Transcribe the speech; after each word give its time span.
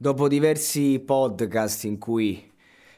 Dopo 0.00 0.28
diversi 0.28 1.00
podcast 1.00 1.82
in 1.82 1.98
cui 1.98 2.48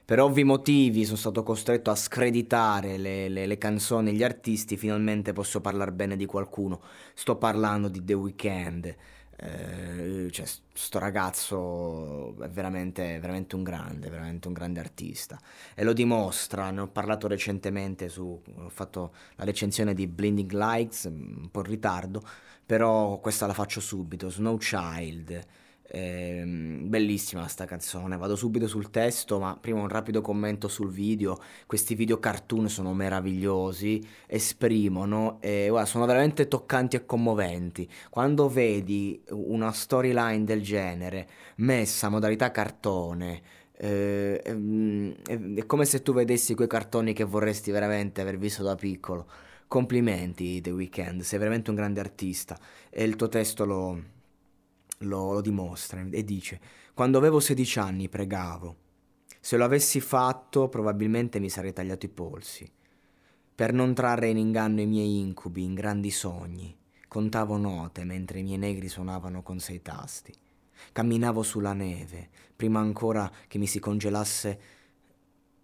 per 0.04 0.20
ovvi 0.20 0.44
motivi 0.44 1.06
sono 1.06 1.16
stato 1.16 1.42
costretto 1.42 1.90
a 1.90 1.94
screditare 1.94 2.98
le, 2.98 3.30
le, 3.30 3.46
le 3.46 3.56
canzoni 3.56 4.10
e 4.10 4.12
gli 4.12 4.22
artisti, 4.22 4.76
finalmente 4.76 5.32
posso 5.32 5.62
parlare 5.62 5.92
bene 5.92 6.14
di 6.14 6.26
qualcuno. 6.26 6.82
Sto 7.14 7.36
parlando 7.36 7.88
di 7.88 8.04
The 8.04 8.12
Weeknd. 8.12 8.96
Eh, 9.34 10.28
cioè, 10.30 10.44
sto 10.74 10.98
ragazzo 10.98 12.34
è 12.42 12.50
veramente, 12.50 13.18
veramente 13.18 13.56
un 13.56 13.62
grande, 13.62 14.10
veramente 14.10 14.48
un 14.48 14.52
grande 14.52 14.80
artista. 14.80 15.40
E 15.74 15.84
lo 15.84 15.94
dimostra, 15.94 16.70
ne 16.70 16.80
ho 16.80 16.88
parlato 16.88 17.28
recentemente 17.28 18.10
su, 18.10 18.42
ho 18.56 18.68
fatto 18.68 19.14
la 19.36 19.44
recensione 19.44 19.94
di 19.94 20.06
Blinding 20.06 20.52
Lights, 20.52 21.04
un 21.04 21.48
po' 21.50 21.60
in 21.60 21.66
ritardo, 21.66 22.22
però 22.66 23.20
questa 23.20 23.46
la 23.46 23.54
faccio 23.54 23.80
subito, 23.80 24.28
Snow 24.28 24.58
Child. 24.58 25.46
Eh, 25.92 26.44
bellissima 26.46 27.48
sta 27.48 27.64
canzone, 27.64 28.16
vado 28.16 28.36
subito 28.36 28.68
sul 28.68 28.90
testo, 28.90 29.40
ma 29.40 29.58
prima 29.60 29.80
un 29.80 29.88
rapido 29.88 30.20
commento 30.20 30.68
sul 30.68 30.88
video. 30.88 31.36
Questi 31.66 31.96
video 31.96 32.20
cartoon 32.20 32.68
sono 32.68 32.94
meravigliosi, 32.94 34.00
esprimono 34.26 35.38
e 35.40 35.66
guarda, 35.68 35.88
sono 35.88 36.06
veramente 36.06 36.46
toccanti 36.46 36.94
e 36.94 37.06
commoventi. 37.06 37.90
Quando 38.08 38.48
vedi 38.48 39.20
una 39.30 39.72
storyline 39.72 40.44
del 40.44 40.62
genere 40.62 41.28
messa 41.56 42.06
a 42.06 42.10
modalità 42.10 42.52
cartone, 42.52 43.42
eh, 43.72 44.40
è, 44.42 44.56
è 45.56 45.66
come 45.66 45.84
se 45.86 46.02
tu 46.02 46.12
vedessi 46.12 46.54
quei 46.54 46.68
cartoni 46.68 47.12
che 47.12 47.24
vorresti 47.24 47.72
veramente 47.72 48.20
aver 48.20 48.38
visto 48.38 48.62
da 48.62 48.76
piccolo. 48.76 49.26
Complimenti 49.66 50.60
The 50.60 50.70
Weeknd, 50.70 51.22
sei 51.22 51.38
veramente 51.40 51.70
un 51.70 51.76
grande 51.76 51.98
artista 51.98 52.56
e 52.88 53.02
il 53.02 53.16
tuo 53.16 53.28
testo 53.28 53.64
lo 53.64 54.18
lo, 55.04 55.32
lo 55.32 55.40
dimostra 55.40 56.04
e 56.10 56.24
dice, 56.24 56.60
quando 56.94 57.18
avevo 57.18 57.40
16 57.40 57.78
anni 57.78 58.08
pregavo, 58.08 58.76
se 59.40 59.56
lo 59.56 59.64
avessi 59.64 60.00
fatto 60.00 60.68
probabilmente 60.68 61.38
mi 61.38 61.48
sarei 61.48 61.72
tagliato 61.72 62.06
i 62.06 62.10
polsi, 62.10 62.70
per 63.54 63.72
non 63.72 63.94
trarre 63.94 64.28
in 64.28 64.36
inganno 64.36 64.80
i 64.80 64.86
miei 64.86 65.20
incubi 65.20 65.62
in 65.62 65.74
grandi 65.74 66.10
sogni. 66.10 66.76
Contavo 67.08 67.56
note 67.56 68.04
mentre 68.04 68.38
i 68.38 68.42
miei 68.42 68.58
negri 68.58 68.88
suonavano 68.88 69.42
con 69.42 69.58
sei 69.58 69.82
tasti. 69.82 70.32
Camminavo 70.92 71.42
sulla 71.42 71.72
neve, 71.72 72.30
prima 72.54 72.80
ancora 72.80 73.30
che 73.48 73.58
mi 73.58 73.66
si 73.66 73.78
congelasse 73.78 74.60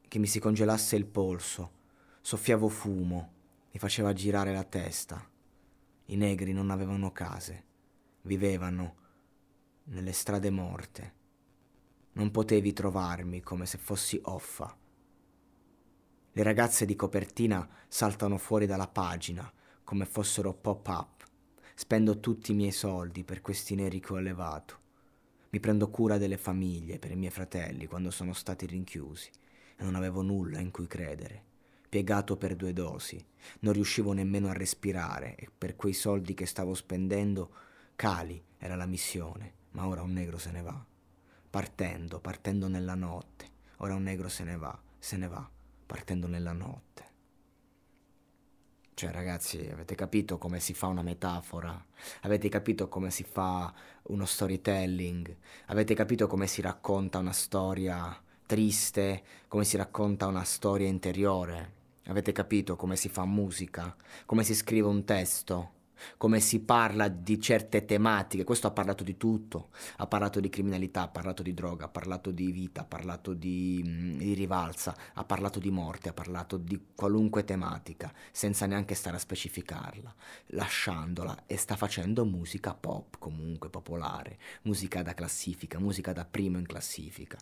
che 0.09 0.19
mi 0.19 0.27
si 0.27 0.39
congelasse 0.39 0.97
il 0.97 1.07
polso. 1.07 1.73
Soffiavo 2.21 2.69
fumo, 2.69 3.33
mi 3.73 3.79
faceva 3.79 4.13
girare 4.13 4.53
la 4.53 4.65
testa. 4.65 5.25
I 6.07 6.17
negri 6.17 6.53
non 6.53 6.71
avevano 6.71 7.13
case, 7.13 7.65
vivevano 8.23 9.06
nelle 9.89 10.13
strade 10.13 10.51
morte. 10.51 11.15
Non 12.13 12.31
potevi 12.31 12.73
trovarmi 12.73 13.41
come 13.41 13.67
se 13.67 13.79
fossi 13.79 14.19
offa. 14.25 14.77
Le 16.33 16.43
ragazze 16.43 16.85
di 16.87 16.97
copertina 16.97 17.69
saltano 17.87 18.37
fuori 18.37 18.67
dalla 18.67 18.89
pagina 18.89 19.51
come 19.85 20.05
fossero 20.05 20.55
pop-up. 20.55 21.25
Spendo 21.75 22.19
tutti 22.21 22.53
i 22.53 22.55
miei 22.55 22.73
soldi 22.73 23.23
per 23.23 23.43
questi 23.43 23.75
neri 23.75 24.01
che 24.01 24.13
ho 24.13 24.17
allevato. 24.17 24.85
Mi 25.51 25.61
prendo 25.61 25.89
cura 25.89 26.19
delle 26.19 26.39
famiglie 26.39 26.99
per 26.99 27.13
i 27.13 27.17
miei 27.17 27.31
fratelli 27.31 27.87
quando 27.87 28.11
sono 28.11 28.33
stati 28.33 28.67
rinchiusi 28.67 29.31
e 29.77 29.85
non 29.85 29.95
avevo 29.95 30.23
nulla 30.23 30.59
in 30.59 30.71
cui 30.71 30.87
credere. 30.87 31.45
Piegato 31.89 32.37
per 32.37 32.57
due 32.57 32.73
dosi, 32.73 33.25
non 33.61 33.73
riuscivo 33.73 34.13
nemmeno 34.13 34.49
a 34.49 34.53
respirare 34.53 35.37
e 35.37 35.49
per 35.57 35.77
quei 35.77 35.93
soldi 35.93 36.35
che 36.35 36.47
stavo 36.47 36.75
spendendo, 36.75 37.51
Cali 37.95 38.43
era 38.59 38.75
la 38.75 38.87
missione 38.87 39.65
ma 39.77 39.87
ora 39.87 40.01
un 40.01 40.13
negro 40.13 40.39
se 40.39 40.51
ne 40.51 40.63
va. 40.63 40.85
Partendo, 41.51 42.19
partendo 42.19 42.67
nella 42.67 42.95
notte. 42.95 43.51
Ora 43.79 43.95
un 43.95 44.05
negro 44.05 44.31
se 44.31 44.43
ne 44.43 44.57
va, 44.57 44.77
se 44.99 45.19
ne 45.19 45.29
va, 45.29 45.47
partendo 45.85 46.27
nella 46.27 46.53
notte. 46.53 47.05
Cioè, 48.95 49.11
ragazzi, 49.11 49.69
avete 49.71 49.95
capito 49.95 50.39
come 50.39 50.61
si 50.61 50.73
fa 50.73 50.87
una 50.87 51.03
metafora? 51.03 51.79
Avete 52.23 52.49
capito 52.49 52.89
come 52.89 53.11
si 53.11 53.23
fa 53.23 53.71
uno 54.05 54.25
storytelling? 54.25 55.37
Avete 55.67 55.95
capito 55.95 56.27
come 56.27 56.47
si 56.47 56.63
racconta 56.63 57.19
una 57.19 57.33
storia 57.33 58.19
triste? 58.47 59.23
Come 59.47 59.65
si 59.65 59.77
racconta 59.77 60.27
una 60.27 60.45
storia 60.45 60.89
interiore? 60.89 61.75
Avete 62.05 62.33
capito 62.33 62.77
come 62.77 62.97
si 62.97 63.11
fa 63.11 63.27
musica? 63.27 63.95
Come 64.25 64.43
si 64.43 64.55
scrive 64.55 64.89
un 64.89 65.05
testo? 65.05 65.73
Come 66.17 66.41
si 66.41 66.61
parla 66.61 67.09
di 67.09 67.41
certe 67.41 67.85
tematiche, 67.85 68.45
questo 68.45 68.67
ha 68.67 68.71
parlato 68.71 69.05
di 69.05 69.17
tutto, 69.17 69.71
ha 69.97 70.07
parlato 70.07 70.41
di 70.41 70.49
criminalità, 70.49 71.03
ha 71.03 71.09
parlato 71.09 71.43
di 71.43 71.55
droga, 71.55 71.87
ha 71.87 71.89
parlato 71.89 72.31
di 72.31 72.51
vita, 72.51 72.83
ha 72.83 72.85
parlato 72.85 73.33
di, 73.33 73.83
mm, 73.87 74.19
di 74.19 74.35
rivalsa, 74.35 74.97
ha 75.15 75.25
parlato 75.25 75.59
di 75.59 75.71
morte, 75.71 76.09
ha 76.09 76.13
parlato 76.13 76.57
di 76.57 76.89
qualunque 76.95 77.45
tematica, 77.45 78.13
senza 78.33 78.67
neanche 78.67 78.95
stare 78.95 79.17
a 79.17 79.21
specificarla, 79.21 80.15
lasciandola 80.49 81.45
e 81.47 81.57
sta 81.57 81.77
facendo 81.77 82.25
musica 82.25 82.75
pop 82.75 83.17
comunque 83.19 83.71
popolare, 83.71 84.39
musica 84.63 85.03
da 85.03 85.15
classifica, 85.15 85.79
musica 85.79 86.13
da 86.13 86.25
primo 86.25 86.59
in 86.59 86.67
classifica 86.67 87.39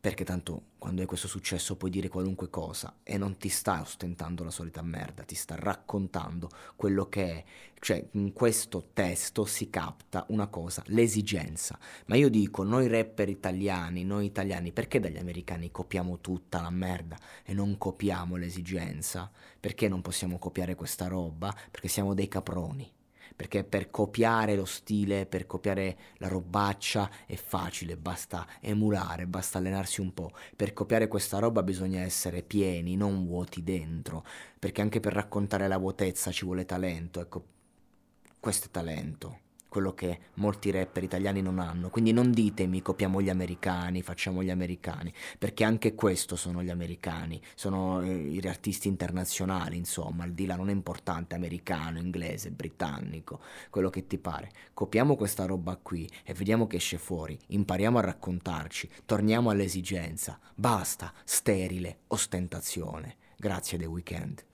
perché 0.00 0.24
tanto 0.24 0.62
quando 0.78 1.02
hai 1.02 1.06
questo 1.06 1.28
successo 1.28 1.76
puoi 1.76 1.90
dire 1.90 2.08
qualunque 2.08 2.48
cosa 2.48 3.00
e 3.02 3.18
non 3.18 3.36
ti 3.36 3.50
sta 3.50 3.82
ostentando 3.82 4.42
la 4.42 4.50
solita 4.50 4.80
merda, 4.80 5.24
ti 5.24 5.34
sta 5.34 5.56
raccontando 5.56 6.48
quello 6.74 7.10
che 7.10 7.24
è. 7.26 7.44
Cioè, 7.78 8.08
in 8.12 8.32
questo 8.32 8.88
testo 8.94 9.44
si 9.44 9.68
capta 9.68 10.24
una 10.28 10.46
cosa, 10.46 10.82
l'esigenza. 10.86 11.78
Ma 12.06 12.16
io 12.16 12.30
dico, 12.30 12.62
noi 12.62 12.88
rapper 12.88 13.28
italiani, 13.28 14.04
noi 14.04 14.24
italiani, 14.24 14.72
perché 14.72 15.00
dagli 15.00 15.18
americani 15.18 15.70
copiamo 15.70 16.20
tutta 16.20 16.62
la 16.62 16.70
merda 16.70 17.18
e 17.44 17.52
non 17.52 17.76
copiamo 17.76 18.36
l'esigenza? 18.36 19.30
Perché 19.60 19.86
non 19.86 20.00
possiamo 20.00 20.38
copiare 20.38 20.74
questa 20.74 21.08
roba? 21.08 21.54
Perché 21.70 21.88
siamo 21.88 22.14
dei 22.14 22.28
caproni 22.28 22.90
perché 23.36 23.64
per 23.64 23.90
copiare 23.90 24.54
lo 24.54 24.64
stile, 24.64 25.26
per 25.26 25.46
copiare 25.46 25.96
la 26.18 26.28
robaccia 26.28 27.10
è 27.26 27.36
facile, 27.36 27.96
basta 27.96 28.46
emulare, 28.60 29.26
basta 29.26 29.58
allenarsi 29.58 30.00
un 30.00 30.12
po'. 30.14 30.30
Per 30.56 30.72
copiare 30.72 31.08
questa 31.08 31.38
roba 31.38 31.62
bisogna 31.62 32.00
essere 32.00 32.42
pieni, 32.42 32.96
non 32.96 33.26
vuoti 33.26 33.62
dentro, 33.62 34.24
perché 34.58 34.80
anche 34.80 35.00
per 35.00 35.12
raccontare 35.12 35.68
la 35.68 35.78
vuotezza 35.78 36.30
ci 36.30 36.44
vuole 36.44 36.64
talento, 36.64 37.20
ecco, 37.20 37.44
questo 38.40 38.66
è 38.66 38.70
talento 38.70 39.48
quello 39.70 39.94
che 39.94 40.18
molti 40.34 40.70
rapper 40.70 41.04
italiani 41.04 41.40
non 41.40 41.58
hanno. 41.60 41.88
Quindi 41.88 42.12
non 42.12 42.32
ditemi 42.32 42.82
copiamo 42.82 43.22
gli 43.22 43.30
americani, 43.30 44.02
facciamo 44.02 44.42
gli 44.42 44.50
americani, 44.50 45.10
perché 45.38 45.64
anche 45.64 45.94
questo 45.94 46.36
sono 46.36 46.62
gli 46.62 46.68
americani, 46.68 47.40
sono 47.54 48.02
eh, 48.02 48.12
gli 48.12 48.46
artisti 48.46 48.88
internazionali, 48.88 49.76
insomma, 49.76 50.26
il 50.26 50.32
di 50.32 50.44
là 50.44 50.56
non 50.56 50.68
è 50.68 50.72
importante, 50.72 51.36
americano, 51.36 51.98
inglese, 51.98 52.50
britannico, 52.50 53.40
quello 53.70 53.88
che 53.88 54.06
ti 54.06 54.18
pare. 54.18 54.50
Copiamo 54.74 55.16
questa 55.16 55.46
roba 55.46 55.78
qui 55.80 56.06
e 56.24 56.34
vediamo 56.34 56.66
che 56.66 56.76
esce 56.76 56.98
fuori, 56.98 57.38
impariamo 57.46 57.98
a 57.98 58.02
raccontarci, 58.02 58.90
torniamo 59.06 59.50
all'esigenza, 59.50 60.38
basta 60.54 61.12
sterile 61.24 62.00
ostentazione. 62.08 63.16
Grazie 63.36 63.78
The 63.78 63.86
Weeknd. 63.86 64.49